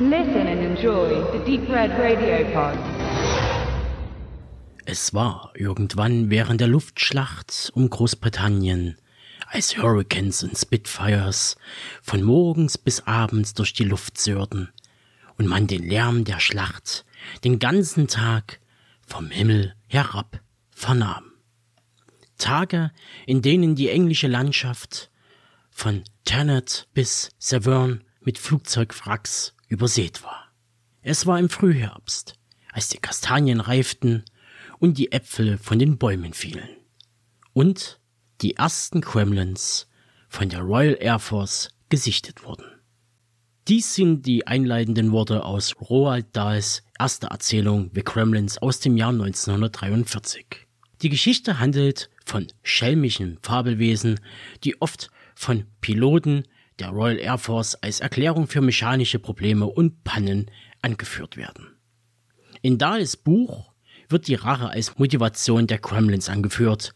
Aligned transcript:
Listen 0.00 0.48
and 0.48 0.60
enjoy 0.60 1.22
the 1.30 1.38
Deep 1.46 1.68
Red 1.70 1.92
Radio 1.92 2.44
Pod. 2.52 2.76
Es 4.84 5.14
war 5.14 5.52
irgendwann 5.54 6.30
während 6.30 6.60
der 6.60 6.66
Luftschlacht 6.66 7.70
um 7.74 7.88
Großbritannien, 7.88 8.96
als 9.46 9.76
Hurricanes 9.76 10.42
und 10.42 10.58
Spitfires 10.58 11.56
von 12.02 12.24
morgens 12.24 12.76
bis 12.76 13.06
abends 13.06 13.54
durch 13.54 13.72
die 13.72 13.84
Luft 13.84 14.18
sörten 14.18 14.72
und 15.38 15.46
man 15.46 15.68
den 15.68 15.88
Lärm 15.88 16.24
der 16.24 16.40
Schlacht 16.40 17.04
den 17.44 17.60
ganzen 17.60 18.08
Tag 18.08 18.58
vom 19.06 19.30
Himmel 19.30 19.76
herab 19.86 20.40
vernahm. 20.70 21.34
Tage, 22.36 22.90
in 23.26 23.42
denen 23.42 23.76
die 23.76 23.90
englische 23.90 24.26
Landschaft 24.26 25.12
von 25.70 26.02
Thanet 26.24 26.88
bis 26.94 27.30
Severn 27.38 28.02
mit 28.22 28.38
Flugzeugwracks 28.38 29.54
übersät 29.74 30.22
war. 30.22 30.52
Es 31.02 31.26
war 31.26 31.38
im 31.38 31.50
Frühherbst, 31.50 32.38
als 32.72 32.88
die 32.88 32.98
Kastanien 32.98 33.60
reiften 33.60 34.24
und 34.78 34.98
die 34.98 35.12
Äpfel 35.12 35.58
von 35.58 35.78
den 35.78 35.98
Bäumen 35.98 36.32
fielen. 36.32 36.68
Und 37.52 38.00
die 38.40 38.56
ersten 38.56 39.00
Kremlins 39.00 39.88
von 40.28 40.48
der 40.48 40.60
Royal 40.60 40.96
Air 40.98 41.18
Force 41.18 41.70
gesichtet 41.88 42.44
wurden. 42.44 42.64
Dies 43.68 43.94
sind 43.94 44.26
die 44.26 44.46
einleitenden 44.46 45.12
Worte 45.12 45.44
aus 45.44 45.74
Roald 45.80 46.26
Dahls 46.32 46.82
erster 46.98 47.28
Erzählung 47.28 47.90
The 47.94 48.02
Kremlins 48.02 48.58
aus 48.58 48.80
dem 48.80 48.96
Jahr 48.96 49.10
1943. 49.10 50.66
Die 51.02 51.08
Geschichte 51.08 51.58
handelt 51.58 52.10
von 52.24 52.46
schelmischen 52.62 53.38
Fabelwesen, 53.42 54.20
die 54.64 54.80
oft 54.80 55.10
von 55.34 55.64
Piloten 55.80 56.44
der 56.78 56.88
Royal 56.90 57.18
Air 57.18 57.38
Force 57.38 57.74
als 57.76 58.00
Erklärung 58.00 58.46
für 58.46 58.60
mechanische 58.60 59.18
Probleme 59.18 59.66
und 59.66 60.04
Pannen 60.04 60.50
angeführt 60.82 61.36
werden. 61.36 61.76
In 62.62 62.78
Dahls 62.78 63.16
Buch 63.16 63.72
wird 64.08 64.28
die 64.28 64.34
Rache 64.34 64.68
als 64.68 64.98
Motivation 64.98 65.66
der 65.66 65.78
Kremlins 65.78 66.28
angeführt, 66.28 66.94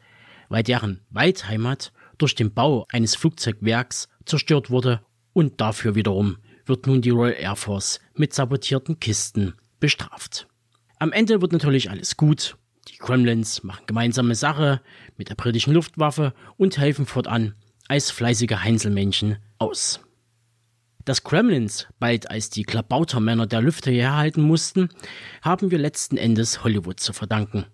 weil 0.49 0.63
deren 0.63 1.01
Waldheimat 1.11 1.93
durch 2.17 2.35
den 2.35 2.53
Bau 2.53 2.87
eines 2.91 3.15
Flugzeugwerks 3.15 4.09
zerstört 4.25 4.71
wurde 4.71 5.01
und 5.33 5.61
dafür 5.61 5.95
wiederum 5.95 6.39
wird 6.67 6.87
nun 6.87 7.01
die 7.01 7.11
Royal 7.11 7.37
Air 7.39 7.57
Force 7.57 8.01
mit 8.15 8.35
sabotierten 8.35 9.01
Kisten 9.01 9.55
bestraft. 9.81 10.49
Am 10.99 11.13
Ende 11.13 11.41
wird 11.41 11.53
natürlich 11.53 11.91
alles 11.91 12.17
gut. 12.17 12.57
Die 12.89 12.97
Kremlins 12.97 13.63
machen 13.63 13.87
gemeinsame 13.87 14.35
Sache 14.35 14.81
mit 15.17 15.29
der 15.29 15.35
britischen 15.35 15.75
Luftwaffe 15.75 16.35
und 16.57 16.79
helfen 16.79 17.07
fortan 17.07 17.55
als 17.87 18.11
fleißige 18.11 18.63
Heinzelmännchen 18.63 19.39
aus. 19.59 20.01
Dass 21.05 21.25
Kremlins 21.25 21.87
bald 21.99 22.31
als 22.31 22.51
die 22.51 22.65
Klabautermänner 22.65 23.47
der 23.47 23.63
Lüfte 23.63 23.91
herhalten 23.91 24.43
mussten, 24.43 24.91
haben 25.43 25.71
wir 25.71 25.79
letzten 25.79 26.17
Endes 26.17 26.65
Hollywood 26.65 27.01
zu 27.01 27.13
verdanken. 27.13 27.67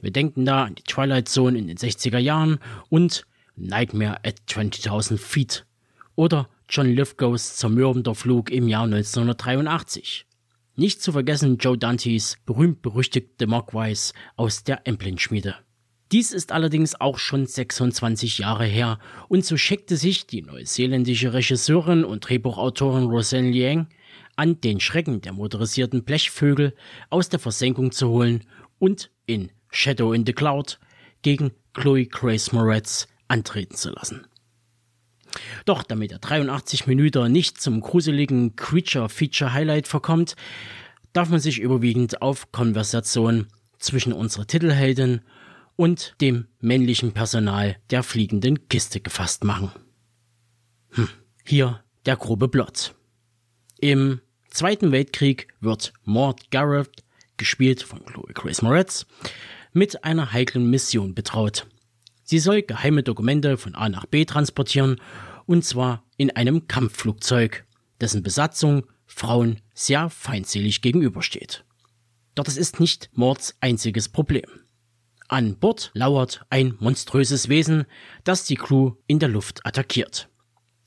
Wir 0.00 0.10
denken 0.10 0.44
da 0.44 0.64
an 0.64 0.74
die 0.74 0.82
Twilight 0.82 1.28
Zone 1.28 1.58
in 1.58 1.66
den 1.66 1.76
60er 1.76 2.18
Jahren 2.18 2.58
und 2.88 3.26
Nightmare 3.56 4.24
at 4.24 4.40
20.000 4.48 5.18
Feet 5.18 5.66
oder 6.14 6.48
John 6.68 6.86
Lithgows 6.86 7.56
zermürbender 7.56 8.14
Flug 8.14 8.50
im 8.50 8.68
Jahr 8.68 8.84
1983. 8.84 10.26
Nicht 10.74 11.02
zu 11.02 11.12
vergessen 11.12 11.58
Joe 11.58 11.76
Dantes 11.76 12.38
berühmt-berüchtigte 12.46 13.46
Mogwais 13.46 14.12
aus 14.36 14.64
der 14.64 14.86
Emplin-Schmiede. 14.86 15.56
Dies 16.12 16.32
ist 16.32 16.52
allerdings 16.52 17.00
auch 17.00 17.18
schon 17.18 17.46
26 17.46 18.36
Jahre 18.36 18.66
her 18.66 18.98
und 19.28 19.46
so 19.46 19.56
schickte 19.56 19.96
sich 19.96 20.26
die 20.26 20.42
neuseeländische 20.42 21.32
Regisseurin 21.32 22.04
und 22.04 22.28
Drehbuchautorin 22.28 23.04
Roseanne 23.04 23.50
Liang 23.50 23.88
an, 24.36 24.60
den 24.60 24.78
Schrecken 24.78 25.22
der 25.22 25.32
motorisierten 25.32 26.04
Blechvögel 26.04 26.74
aus 27.08 27.30
der 27.30 27.38
Versenkung 27.38 27.92
zu 27.92 28.10
holen 28.10 28.44
und 28.78 29.10
in 29.24 29.50
Shadow 29.70 30.12
in 30.12 30.26
the 30.26 30.34
Cloud 30.34 30.78
gegen 31.22 31.52
Chloe 31.72 32.04
Grace 32.04 32.52
Moretz 32.52 33.08
antreten 33.28 33.74
zu 33.74 33.90
lassen. 33.90 34.26
Doch 35.64 35.82
damit 35.82 36.10
der 36.10 36.18
83 36.18 36.86
Minuten 36.86 37.32
nicht 37.32 37.58
zum 37.58 37.80
gruseligen 37.80 38.54
Creature-Feature-Highlight 38.56 39.88
verkommt, 39.88 40.36
darf 41.14 41.30
man 41.30 41.40
sich 41.40 41.58
überwiegend 41.58 42.20
auf 42.20 42.52
Konversation 42.52 43.46
zwischen 43.78 44.12
unserer 44.12 44.46
Titelheldin 44.46 45.22
und 45.76 46.14
dem 46.20 46.46
männlichen 46.60 47.12
Personal 47.12 47.76
der 47.90 48.02
fliegenden 48.02 48.68
Kiste 48.68 49.00
gefasst 49.00 49.44
machen. 49.44 49.70
Hm. 50.90 51.08
Hier 51.44 51.82
der 52.06 52.16
grobe 52.16 52.48
Plot. 52.48 52.94
Im 53.80 54.20
Zweiten 54.50 54.92
Weltkrieg 54.92 55.48
wird 55.60 55.94
Maud 56.04 56.50
Garrett, 56.50 57.02
gespielt 57.38 57.82
von 57.82 58.04
Chloe 58.04 58.32
Grace 58.34 58.60
Moretz, 58.60 59.06
mit 59.72 60.04
einer 60.04 60.32
heiklen 60.32 60.68
Mission 60.68 61.14
betraut. 61.14 61.66
Sie 62.22 62.38
soll 62.38 62.62
geheime 62.62 63.02
Dokumente 63.02 63.56
von 63.56 63.74
A 63.74 63.88
nach 63.88 64.06
B 64.06 64.24
transportieren, 64.24 65.00
und 65.46 65.64
zwar 65.64 66.04
in 66.16 66.30
einem 66.30 66.68
Kampfflugzeug, 66.68 67.64
dessen 68.00 68.22
Besatzung 68.22 68.86
Frauen 69.06 69.60
sehr 69.74 70.10
feindselig 70.10 70.82
gegenübersteht. 70.82 71.64
Doch 72.34 72.44
das 72.44 72.56
ist 72.56 72.80
nicht 72.80 73.10
Mords 73.14 73.56
einziges 73.60 74.08
Problem. 74.08 74.44
An 75.32 75.56
Bord 75.56 75.90
lauert 75.94 76.44
ein 76.50 76.76
monströses 76.78 77.48
Wesen, 77.48 77.86
das 78.22 78.44
die 78.44 78.56
Crew 78.56 78.96
in 79.06 79.18
der 79.18 79.30
Luft 79.30 79.64
attackiert. 79.64 80.28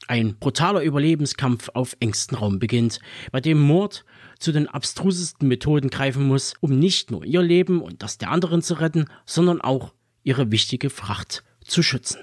Ein 0.08 0.38
brutaler 0.38 0.84
Überlebenskampf 0.84 1.70
auf 1.74 1.98
engstem 2.00 2.38
Raum 2.38 2.60
beginnt, 2.60 3.00
bei 3.32 3.42
dem 3.42 3.60
Mord 3.60 4.06
zu 4.38 4.52
den 4.52 4.68
abstrusesten 4.68 5.48
Methoden 5.48 5.90
greifen 5.90 6.28
muss, 6.28 6.54
um 6.60 6.78
nicht 6.78 7.10
nur 7.10 7.26
ihr 7.26 7.42
Leben 7.42 7.82
und 7.82 8.04
das 8.04 8.20
der 8.20 8.30
anderen 8.30 8.62
zu 8.62 8.76
retten, 8.76 9.06
sondern 9.26 9.62
auch 9.62 9.96
ihre 10.22 10.52
wichtige 10.52 10.92
Fracht 10.92 11.44
zu 11.64 11.82
schützen. 11.82 12.20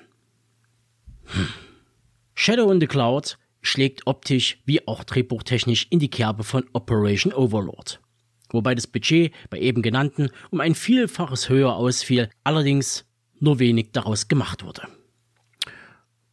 Hm. 1.25 1.49
Shadow 2.37 2.71
in 2.71 2.79
the 2.79 2.87
Cloud 2.87 3.37
schlägt 3.63 4.07
optisch 4.07 4.63
wie 4.65 4.87
auch 4.87 5.03
drehbuchtechnisch 5.03 5.89
in 5.91 5.99
die 5.99 6.11
Kerbe 6.11 6.45
von 6.45 6.65
Operation 6.73 7.33
Overlord. 7.33 8.01
Wobei 8.53 8.75
das 8.75 8.87
Budget 8.87 9.33
bei 9.51 9.59
eben 9.59 9.83
genannten 9.83 10.31
um 10.51 10.61
ein 10.61 10.75
Vielfaches 10.75 11.49
höher 11.49 11.75
ausfiel, 11.75 12.31
allerdings 12.45 13.07
nur 13.41 13.59
wenig 13.59 13.91
daraus 13.93 14.29
gemacht 14.29 14.65
wurde. 14.65 14.83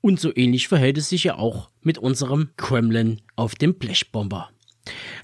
Und 0.02 0.20
so 0.20 0.34
ähnlich 0.36 0.68
verhält 0.68 0.98
es 0.98 1.10
sich 1.10 1.26
ja 1.26 1.36
auch 1.36 1.70
mit 1.82 1.98
unserem 1.98 2.50
Kremlin 2.56 3.22
auf 3.36 3.56
dem 3.56 3.76
Blechbomber. 3.76 4.50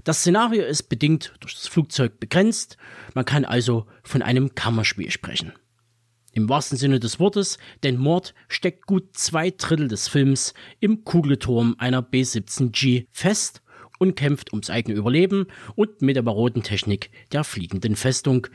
Das 0.03 0.19
Szenario 0.19 0.66
ist 0.66 0.83
bedingt 0.83 1.33
durch 1.39 1.53
das 1.53 1.67
Flugzeug 1.67 2.19
begrenzt, 2.19 2.78
man 3.13 3.25
kann 3.25 3.45
also 3.45 3.85
von 4.03 4.22
einem 4.22 4.53
Kammerspiel 4.53 5.12
sprechen. 5.12 5.53
Im 6.33 6.50
wahrsten 6.50 6.77
Sinne 6.77 7.00
des 7.00 7.19
Wortes, 7.19 7.57
denn 7.83 7.97
Mord 7.97 8.33
steckt 8.50 8.85
gut 8.85 9.16
zwei 9.16 9.51
Drittel 9.51 9.88
des 9.88 10.09
Films 10.09 10.53
im 10.81 11.06
Kugelturm 11.06 11.75
einer 11.77 12.01
B-17G 12.01 13.07
fest 13.12 13.62
und 14.00 14.16
kämpft 14.16 14.51
ums 14.51 14.69
eigene 14.69 14.97
Überleben 14.97 15.47
und 15.75 16.01
mit 16.01 16.16
der 16.16 16.22
baroden 16.22 16.63
Technik 16.63 17.09
der 17.31 17.44
fliegenden 17.44 17.95
Festung, 17.95 18.47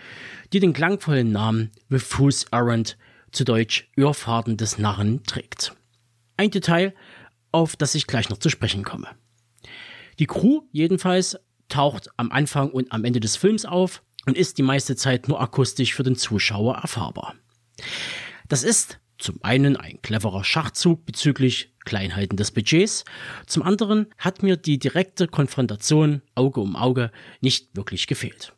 die 0.53 0.61
den 0.61 0.73
klangvollen 0.73 1.33
Namen 1.33 1.71
The 1.89 1.99
Fool's 1.99 2.45
Errand, 2.51 2.97
zu 3.33 3.45
Deutsch 3.45 3.89
Irrfahrten 3.97 4.57
des 4.57 4.79
Narren, 4.79 5.23
trägt. 5.25 5.75
Ein 6.37 6.51
Detail, 6.51 6.95
auf 7.53 7.77
das 7.77 7.95
ich 7.95 8.07
gleich 8.07 8.29
noch 8.29 8.39
zu 8.39 8.49
sprechen 8.49 8.85
komme. 8.85 9.09
Die 10.19 10.27
Crew 10.27 10.63
jedenfalls 10.73 11.39
taucht 11.69 12.09
am 12.17 12.31
Anfang 12.31 12.71
und 12.71 12.93
am 12.93 13.05
Ende 13.05 13.21
des 13.21 13.37
Films 13.37 13.65
auf 13.65 14.03
und 14.27 14.37
ist 14.37 14.59
die 14.59 14.63
meiste 14.63 14.97
Zeit 14.97 15.29
nur 15.29 15.41
akustisch 15.41 15.95
für 15.95 16.03
den 16.03 16.17
Zuschauer 16.17 16.77
erfahrbar. 16.77 17.35
Das 18.49 18.63
ist 18.63 19.00
zum 19.21 19.39
einen 19.43 19.77
ein 19.77 20.03
cleverer 20.03 20.45
Schachzug 20.45 21.07
bezüglich 21.07 21.73
Kleinheiten 21.85 22.37
des 22.37 22.51
Budgets, 22.51 23.05
zum 23.47 23.63
anderen 23.63 24.07
hat 24.19 24.43
mir 24.43 24.57
die 24.57 24.79
direkte 24.79 25.29
Konfrontation 25.29 26.23
Auge 26.35 26.61
um 26.61 26.77
Auge 26.77 27.11
nicht 27.41 27.77
wirklich 27.77 28.07
gefehlt. 28.07 28.53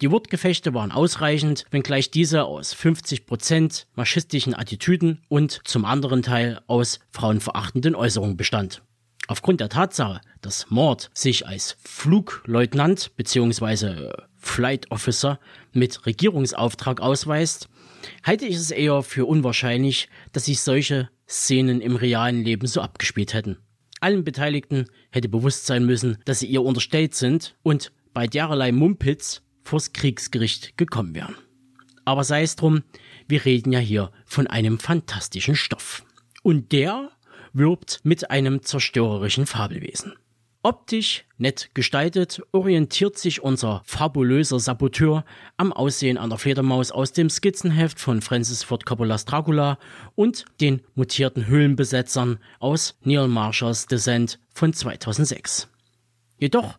Die 0.00 0.10
Wortgefechte 0.10 0.74
waren 0.74 0.92
ausreichend, 0.92 1.64
wenngleich 1.70 2.10
diese 2.10 2.44
aus 2.44 2.74
50% 2.74 3.86
maschistischen 3.94 4.54
Attitüden 4.54 5.22
und 5.28 5.60
zum 5.64 5.84
anderen 5.84 6.22
Teil 6.22 6.60
aus 6.66 6.98
frauenverachtenden 7.10 7.94
Äußerungen 7.94 8.36
bestand. 8.36 8.82
Aufgrund 9.26 9.60
der 9.60 9.70
Tatsache, 9.70 10.20
dass 10.42 10.68
Mord 10.68 11.10
sich 11.14 11.46
als 11.46 11.76
Flugleutnant 11.82 13.16
bzw. 13.16 14.10
Flight 14.44 14.90
Officer 14.90 15.40
mit 15.72 16.06
Regierungsauftrag 16.06 17.00
ausweist, 17.00 17.68
halte 18.22 18.46
ich 18.46 18.56
es 18.56 18.70
eher 18.70 19.02
für 19.02 19.26
unwahrscheinlich, 19.26 20.08
dass 20.32 20.44
sich 20.44 20.60
solche 20.60 21.08
Szenen 21.28 21.80
im 21.80 21.96
realen 21.96 22.42
Leben 22.42 22.66
so 22.66 22.80
abgespielt 22.80 23.34
hätten. 23.34 23.58
Allen 24.00 24.22
Beteiligten 24.24 24.86
hätte 25.10 25.28
bewusst 25.28 25.66
sein 25.66 25.86
müssen, 25.86 26.18
dass 26.26 26.40
sie 26.40 26.46
ihr 26.46 26.62
unterstellt 26.62 27.14
sind 27.14 27.56
und 27.62 27.90
bei 28.12 28.26
dererlei 28.26 28.70
Mumpitz 28.70 29.42
vors 29.62 29.92
Kriegsgericht 29.92 30.76
gekommen 30.76 31.14
wären. 31.14 31.36
Aber 32.04 32.22
sei 32.22 32.42
es 32.42 32.54
drum, 32.56 32.82
wir 33.28 33.44
reden 33.46 33.72
ja 33.72 33.78
hier 33.78 34.12
von 34.26 34.46
einem 34.46 34.78
fantastischen 34.78 35.56
Stoff. 35.56 36.04
Und 36.42 36.72
der 36.72 37.10
wirbt 37.54 38.00
mit 38.04 38.30
einem 38.30 38.62
zerstörerischen 38.62 39.46
Fabelwesen. 39.46 40.12
Optisch 40.66 41.26
nett 41.36 41.68
gestaltet 41.74 42.40
orientiert 42.52 43.18
sich 43.18 43.42
unser 43.42 43.82
fabulöser 43.84 44.58
Saboteur 44.58 45.26
am 45.58 45.74
Aussehen 45.74 46.16
einer 46.16 46.38
Fledermaus 46.38 46.90
aus 46.90 47.12
dem 47.12 47.28
Skizzenheft 47.28 48.00
von 48.00 48.22
Francis 48.22 48.62
Ford 48.62 48.86
Coppolas 48.86 49.26
Dracula 49.26 49.78
und 50.14 50.46
den 50.62 50.80
mutierten 50.94 51.48
Höhlenbesetzern 51.48 52.38
aus 52.60 52.98
Neil 53.02 53.28
Marshalls 53.28 53.88
Descent 53.88 54.38
von 54.54 54.72
2006. 54.72 55.68
Jedoch 56.38 56.78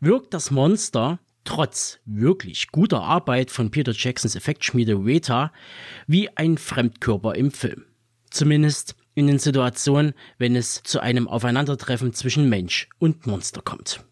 wirkt 0.00 0.34
das 0.34 0.50
Monster 0.50 1.18
trotz 1.44 2.00
wirklich 2.04 2.72
guter 2.72 3.00
Arbeit 3.04 3.50
von 3.50 3.70
Peter 3.70 3.92
Jacksons 3.92 4.36
Effektschmiede 4.36 5.06
Weta 5.06 5.50
wie 6.06 6.28
ein 6.36 6.58
Fremdkörper 6.58 7.36
im 7.36 7.50
Film. 7.50 7.86
Zumindest 8.28 8.96
in 9.14 9.26
den 9.26 9.38
Situationen, 9.38 10.14
wenn 10.38 10.56
es 10.56 10.82
zu 10.82 11.00
einem 11.00 11.28
Aufeinandertreffen 11.28 12.12
zwischen 12.12 12.48
Mensch 12.48 12.88
und 12.98 13.26
Monster 13.26 13.62
kommt. 13.62 14.04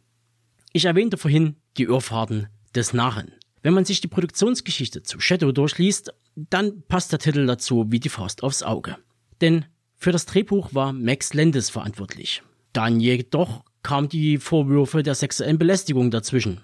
Ich 0.73 0.85
erwähnte 0.85 1.19
vorhin 1.19 1.57
die 1.77 1.85
Irrfahrten 1.85 2.49
des 2.75 2.93
Narren. 2.93 3.33
Wenn 3.63 3.75
man 3.75 3.85
sich 3.85 4.01
die 4.01 4.09
Produktionsgeschichte 4.09 5.03
zu 5.03 5.21
Shadow 5.21 5.53
durchliest, 5.53 6.15
dann 6.35 6.83
passt 6.89 7.13
der 7.13 7.19
Titel 7.19 7.47
dazu 7.47 7.87
wie 7.91 8.01
die 8.01 8.09
Faust 8.09 8.43
aufs 8.43 8.63
Auge. 8.63 8.97
Denn 9.41 9.67
für 9.97 10.13
das 10.13 10.27
Drehbuch 10.27 10.75
war 10.75 10.93
Max 10.93 11.35
Landis 11.35 11.71
verantwortlich. 11.71 12.43
Dann 12.73 13.01
jedoch 13.01 13.65
kamen 13.83 14.09
die 14.09 14.39
Vorwürfe 14.39 15.03
der 15.03 15.15
sexuellen 15.15 15.59
Belästigung 15.59 16.11
dazwischen 16.11 16.61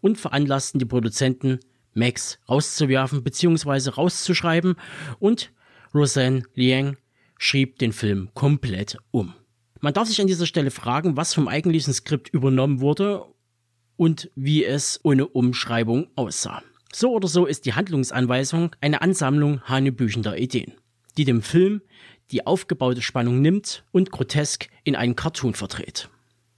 und 0.00 0.18
veranlassten 0.18 0.78
die 0.78 0.86
Produzenten, 0.86 1.60
Max 1.92 2.38
rauszuwerfen 2.48 3.22
bzw. 3.22 3.90
rauszuschreiben 3.90 4.74
und 5.20 5.52
Roseanne 5.94 6.42
Liang 6.54 6.96
schrieb 7.38 7.78
den 7.78 7.92
Film 7.92 8.30
komplett 8.34 8.98
um. 9.10 9.34
Man 9.80 9.92
darf 9.92 10.08
sich 10.08 10.20
an 10.20 10.26
dieser 10.26 10.46
Stelle 10.46 10.70
fragen, 10.70 11.16
was 11.16 11.34
vom 11.34 11.48
eigentlichen 11.48 11.92
Skript 11.92 12.30
übernommen 12.30 12.80
wurde 12.80 13.24
und 13.96 14.30
wie 14.34 14.64
es 14.64 15.00
ohne 15.02 15.26
Umschreibung 15.26 16.08
aussah. 16.16 16.62
So 16.92 17.12
oder 17.12 17.28
so 17.28 17.44
ist 17.44 17.66
die 17.66 17.74
Handlungsanweisung 17.74 18.74
eine 18.80 19.02
Ansammlung 19.02 19.60
hanebüchender 19.62 20.38
Ideen, 20.38 20.72
die 21.16 21.24
dem 21.24 21.42
Film 21.42 21.82
die 22.30 22.46
aufgebaute 22.46 23.02
Spannung 23.02 23.42
nimmt 23.42 23.84
und 23.92 24.10
grotesk 24.10 24.68
in 24.84 24.96
einen 24.96 25.16
Cartoon 25.16 25.54
verdreht. 25.54 26.08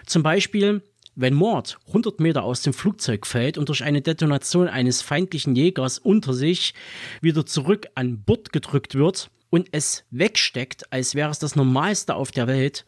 Zum 0.06 0.22
Beispiel, 0.22 0.82
wenn 1.16 1.34
Mord 1.34 1.78
100 1.88 2.20
Meter 2.20 2.44
aus 2.44 2.62
dem 2.62 2.74
Flugzeug 2.74 3.26
fällt 3.26 3.58
und 3.58 3.68
durch 3.68 3.82
eine 3.82 4.02
Detonation 4.02 4.68
eines 4.68 5.02
feindlichen 5.02 5.56
Jägers 5.56 5.98
unter 5.98 6.34
sich 6.34 6.74
wieder 7.22 7.46
zurück 7.46 7.86
an 7.94 8.22
Bord 8.22 8.52
gedrückt 8.52 8.94
wird, 8.94 9.30
und 9.56 9.68
es 9.72 10.04
wegsteckt, 10.10 10.92
als 10.92 11.14
wäre 11.14 11.30
es 11.30 11.38
das 11.38 11.56
Normalste 11.56 12.14
auf 12.14 12.30
der 12.30 12.46
Welt, 12.46 12.84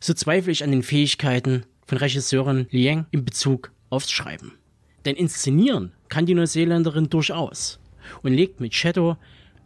so 0.00 0.12
zweifle 0.12 0.50
ich 0.50 0.64
an 0.64 0.72
den 0.72 0.82
Fähigkeiten 0.82 1.64
von 1.86 1.98
Regisseurin 1.98 2.66
Liang 2.70 3.06
in 3.12 3.24
Bezug 3.24 3.70
aufs 3.88 4.10
Schreiben. 4.10 4.58
Denn 5.04 5.14
inszenieren 5.14 5.92
kann 6.08 6.26
die 6.26 6.34
Neuseeländerin 6.34 7.08
durchaus 7.08 7.78
und 8.24 8.32
legt 8.32 8.58
mit 8.58 8.74
Shadow 8.74 9.16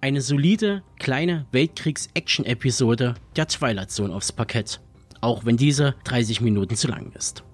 eine 0.03 0.21
solide 0.21 0.83
kleine 0.99 1.47
Weltkriegs-Action-Episode 1.53 3.15
der 3.35 3.49
Twilight 3.49 3.91
Zone 3.91 4.15
aufs 4.15 4.31
Parkett, 4.31 4.79
auch 5.23 5.47
wenn 5.47 5.57
diese 5.57 5.95
30 6.05 6.43
Minuten 6.43 6.77
zu 6.77 6.87
lang 6.87 7.13
ist. 7.13 7.45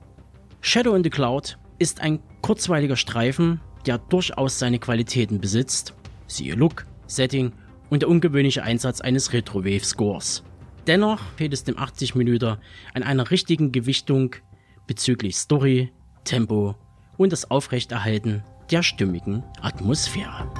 Shadow 0.60 0.96
in 0.96 1.04
the 1.04 1.10
Cloud 1.10 1.56
ist 1.78 2.00
ein 2.00 2.18
kurzweiliger 2.42 2.96
Streifen, 2.96 3.60
der 3.86 3.98
durchaus 3.98 4.58
seine 4.58 4.80
Qualitäten 4.80 5.40
besitzt, 5.40 5.94
siehe 6.26 6.56
Look, 6.56 6.84
Setting 7.06 7.52
und 7.90 8.02
der 8.02 8.08
ungewöhnliche 8.08 8.62
Einsatz 8.62 9.00
eines 9.00 9.32
Retro-Wave-Scores. 9.32 10.44
Dennoch 10.86 11.20
fehlt 11.36 11.52
es 11.52 11.64
dem 11.64 11.78
80 11.78 12.14
Minuten 12.14 12.56
an 12.94 13.02
einer 13.02 13.30
richtigen 13.30 13.72
Gewichtung 13.72 14.36
bezüglich 14.86 15.36
Story, 15.36 15.92
Tempo 16.24 16.76
und 17.16 17.32
das 17.32 17.50
Aufrechterhalten 17.50 18.42
der 18.70 18.82
stimmigen 18.82 19.42
Atmosphäre. 19.60 20.50